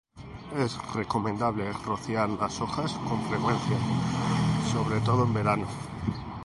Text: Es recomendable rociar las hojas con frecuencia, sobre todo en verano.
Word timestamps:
Es 0.57 0.79
recomendable 0.95 1.71
rociar 1.71 2.27
las 2.31 2.59
hojas 2.59 2.91
con 3.07 3.21
frecuencia, 3.27 3.77
sobre 4.73 4.99
todo 5.01 5.25
en 5.25 5.33
verano. 5.35 5.67